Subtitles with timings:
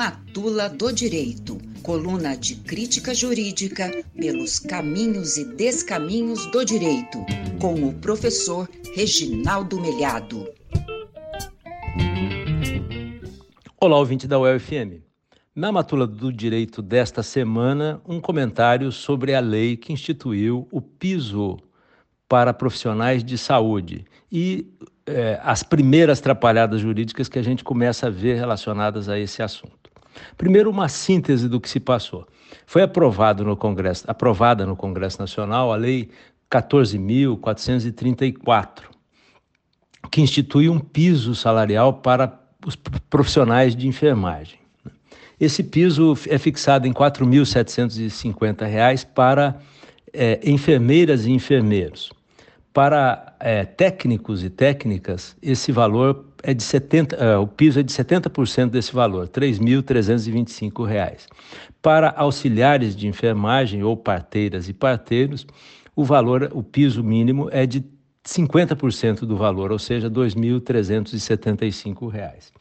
[0.00, 7.18] Matula do Direito, coluna de crítica jurídica pelos caminhos e descaminhos do direito,
[7.60, 10.48] com o professor Reginaldo Melhado.
[13.78, 15.02] Olá, ouvinte da UFM.
[15.54, 21.58] Na Matula do Direito desta semana, um comentário sobre a lei que instituiu o piso
[22.26, 24.66] para profissionais de saúde e
[25.04, 29.79] é, as primeiras trapalhadas jurídicas que a gente começa a ver relacionadas a esse assunto.
[30.36, 32.26] Primeiro, uma síntese do que se passou.
[32.66, 36.10] Foi aprovado no Congresso, aprovada no Congresso Nacional a Lei
[36.50, 38.82] 14.434,
[40.10, 44.60] que institui um piso salarial para os profissionais de enfermagem.
[45.40, 49.58] Esse piso é fixado em R$ 4.750 para
[50.12, 52.12] é, enfermeiras e enfermeiros.
[52.74, 57.92] Para é, técnicos e técnicas, esse valor é de 70, é, o piso é de
[57.92, 61.26] 70% desse valor, R$ 3.325.
[61.82, 65.46] Para auxiliares de enfermagem ou parteiras e parteiros,
[65.94, 67.84] o valor, o piso mínimo é de
[68.24, 72.52] 50% do valor, ou seja, R$ 2.375.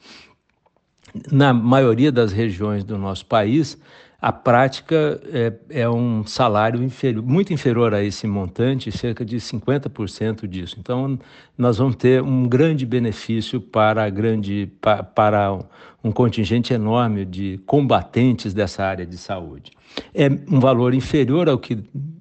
[1.31, 3.77] Na maioria das regiões do nosso país,
[4.21, 10.45] a prática é, é um salário inferior, muito inferior a esse montante, cerca de 50%
[10.45, 10.75] disso.
[10.77, 11.17] Então,
[11.57, 15.57] nós vamos ter um grande benefício para, grande, pa, para
[16.03, 19.71] um contingente enorme de combatentes dessa área de saúde.
[20.13, 21.77] É um valor inferior ao que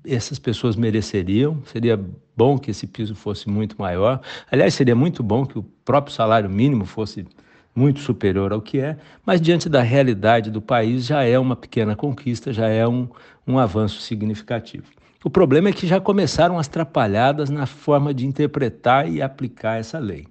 [0.06, 2.00] essas pessoas mereceriam, seria
[2.36, 4.20] bom que esse piso fosse muito maior.
[4.50, 7.26] Aliás, seria muito bom que o próprio salário mínimo fosse
[7.78, 11.94] muito superior ao que é, mas diante da realidade do país já é uma pequena
[11.94, 13.08] conquista, já é um,
[13.46, 14.86] um avanço significativo.
[15.24, 19.98] O problema é que já começaram as trapalhadas na forma de interpretar e aplicar essa
[19.98, 20.26] lei.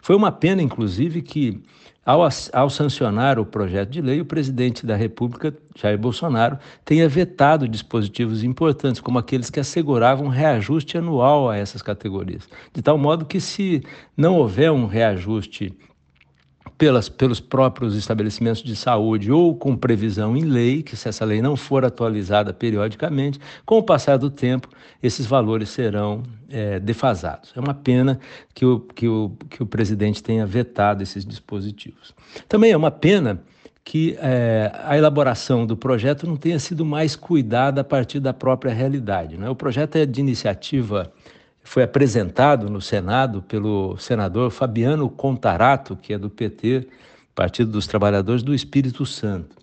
[0.00, 1.60] Foi uma pena, inclusive, que
[2.06, 2.20] ao,
[2.52, 8.44] ao, sancionar o projeto de lei, o presidente da República, Jair Bolsonaro, tenha vetado dispositivos
[8.44, 12.48] importantes, como aqueles que asseguravam reajuste anual a essas categorias.
[12.72, 13.82] De tal modo que, se
[14.16, 15.74] não houver um reajuste
[16.76, 21.40] pelas, pelos próprios estabelecimentos de saúde ou com previsão em lei, que se essa lei
[21.40, 24.68] não for atualizada periodicamente, com o passar do tempo,
[25.02, 27.52] esses valores serão é, defasados.
[27.56, 28.18] É uma pena
[28.52, 32.14] que o, que, o, que o presidente tenha vetado esses dispositivos.
[32.48, 33.40] Também é uma pena
[33.84, 38.72] que é, a elaboração do projeto não tenha sido mais cuidada a partir da própria
[38.72, 39.36] realidade.
[39.36, 39.48] Né?
[39.48, 41.12] O projeto é de iniciativa
[41.64, 46.86] foi apresentado no Senado pelo senador Fabiano Contarato, que é do PT,
[47.34, 49.56] Partido dos Trabalhadores do Espírito Santo.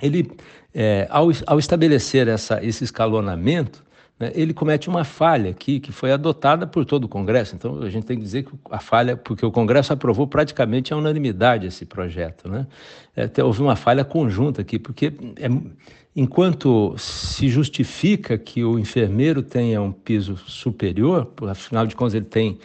[0.00, 0.30] Ele,
[0.72, 3.84] é, ao, ao, estabelecer essa, esse escalonamento,
[4.20, 7.54] né, ele comete uma falha aqui, que foi adotada por todo o Congresso.
[7.54, 10.96] Então, a gente tem que dizer que a falha, porque o Congresso aprovou praticamente a
[10.98, 12.46] unanimidade esse projeto.
[12.46, 12.66] Né?
[13.16, 15.48] É, houve uma falha conjunta aqui, porque é,
[16.14, 22.58] enquanto se justifica que o enfermeiro tenha um piso superior, afinal de contas ele tem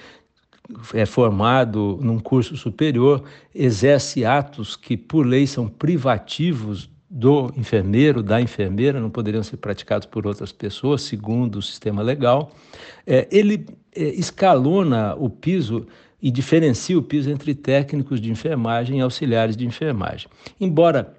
[0.96, 3.24] é formado num curso superior,
[3.54, 10.06] exerce atos que por lei são privativos do enfermeiro, da enfermeira, não poderiam ser praticados
[10.06, 12.52] por outras pessoas, segundo o sistema legal.
[13.08, 13.66] É, ele
[13.96, 15.88] é, escalona o piso
[16.22, 20.28] e diferencia o piso entre técnicos de enfermagem e auxiliares de enfermagem.
[20.59, 21.16] Embora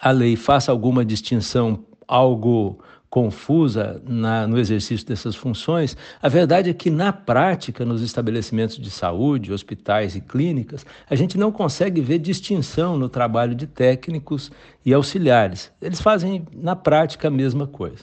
[0.00, 6.74] a lei faça alguma distinção algo confusa na, no exercício dessas funções, a verdade é
[6.74, 12.18] que, na prática, nos estabelecimentos de saúde, hospitais e clínicas, a gente não consegue ver
[12.18, 14.50] distinção no trabalho de técnicos
[14.84, 15.72] e auxiliares.
[15.80, 18.02] Eles fazem, na prática, a mesma coisa.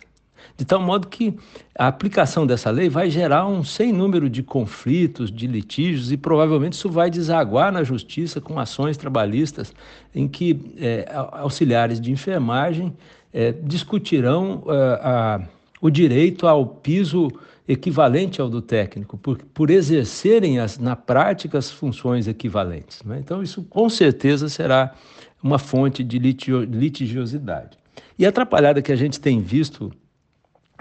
[0.57, 1.35] De tal modo que
[1.77, 6.73] a aplicação dessa lei vai gerar um sem número de conflitos, de litígios, e provavelmente
[6.73, 9.73] isso vai desaguar na justiça com ações trabalhistas
[10.13, 12.93] em que é, auxiliares de enfermagem
[13.33, 14.71] é, discutirão é,
[15.01, 15.41] a,
[15.81, 17.29] o direito ao piso
[17.67, 23.01] equivalente ao do técnico, por, por exercerem as, na prática as funções equivalentes.
[23.03, 23.19] Né?
[23.19, 24.93] Então, isso com certeza será
[25.41, 27.77] uma fonte de litigiosidade.
[28.17, 29.91] E a atrapalhada que a gente tem visto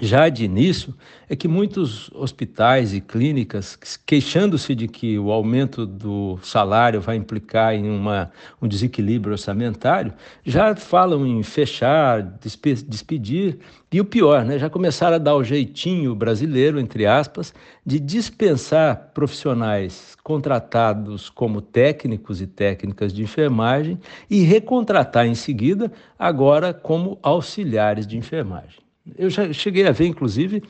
[0.04, 0.92] já de início,
[1.28, 7.72] é que muitos hospitais e clínicas, queixando-se de que o aumento do salário vai implicar
[7.72, 10.12] em uma, um desequilíbrio orçamentário,
[10.44, 13.60] já falam em fechar, despedir,
[13.92, 17.54] e o pior, né, já começaram a dar o jeitinho brasileiro, entre aspas,
[17.86, 26.74] de dispensar profissionais contratados como técnicos e técnicas de enfermagem e recontratar em seguida, agora
[26.74, 28.82] como auxiliares de enfermagem.
[29.16, 30.62] Eu já cheguei a ver, inclusive,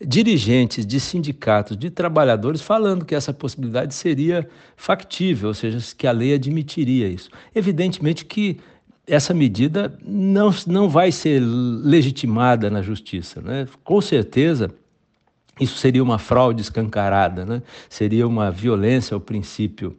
[0.00, 6.12] dirigentes de sindicatos de trabalhadores falando que essa possibilidade seria factível, ou seja, que a
[6.12, 7.30] lei admitiria isso.
[7.54, 8.58] Evidentemente que
[9.06, 13.40] essa medida não, não vai ser legitimada na justiça.
[13.40, 13.66] Né?
[13.82, 14.70] Com certeza,
[15.58, 17.62] isso seria uma fraude escancarada, né?
[17.88, 19.96] seria uma violência ao princípio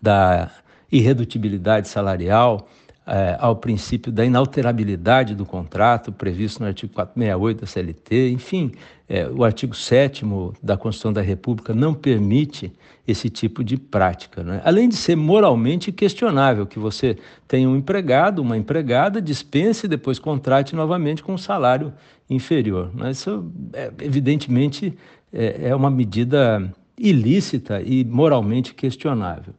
[0.00, 0.50] da
[0.92, 2.68] irredutibilidade salarial,
[3.10, 8.70] é, ao princípio da inalterabilidade do contrato previsto no artigo 468 da CLT, enfim,
[9.08, 10.24] é, o artigo 7
[10.62, 12.72] da Constituição da República não permite
[13.08, 14.44] esse tipo de prática.
[14.44, 14.62] Né?
[14.64, 17.18] Além de ser moralmente questionável que você
[17.48, 21.92] tenha um empregado, uma empregada, dispense e depois contrate novamente com um salário
[22.28, 22.94] inferior.
[22.94, 23.10] Né?
[23.10, 24.96] Isso, é, evidentemente,
[25.32, 29.52] é, é uma medida ilícita e moralmente questionável.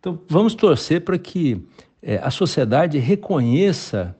[0.00, 1.64] Então, vamos torcer para que
[2.02, 4.16] é, a sociedade reconheça,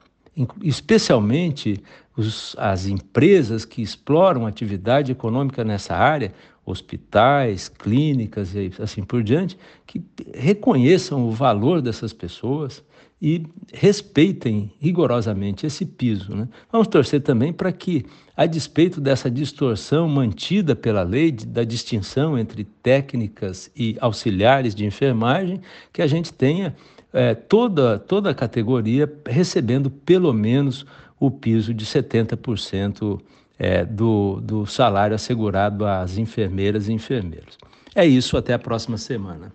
[0.63, 1.83] especialmente
[2.17, 6.33] os, as empresas que exploram atividade econômica nessa área,
[6.65, 9.57] hospitais, clínicas e assim por diante,
[9.87, 10.03] que
[10.35, 12.83] reconheçam o valor dessas pessoas
[13.23, 16.35] e respeitem rigorosamente esse piso.
[16.35, 16.49] Né?
[16.71, 18.05] Vamos torcer também para que,
[18.37, 25.61] a despeito dessa distorção mantida pela lei da distinção entre técnicas e auxiliares de enfermagem,
[25.93, 26.77] que a gente tenha
[27.17, 30.85] é, toda, toda a categoria recebendo pelo menos
[31.19, 33.19] o piso de 70%
[33.59, 37.57] é, do, do salário assegurado às enfermeiras e enfermeiros.
[37.95, 39.51] É isso, até a próxima semana.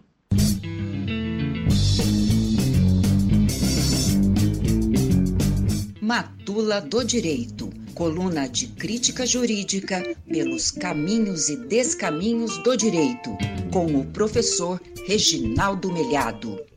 [6.01, 13.29] Matula do Direito, coluna de crítica jurídica pelos caminhos e descaminhos do direito,
[13.71, 16.70] com o professor Reginaldo Melhado.